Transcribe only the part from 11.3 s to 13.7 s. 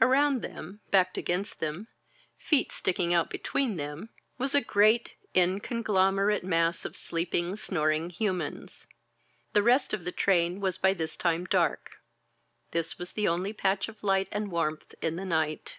dark; this was the only